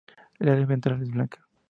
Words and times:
El 0.39 0.49
área 0.49 0.65
ventral 0.65 0.99
es 1.03 1.11
blanca. 1.11 1.47